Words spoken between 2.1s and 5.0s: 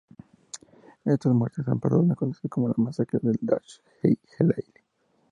a conocerse como la Masacre de Dasht-i-Leili.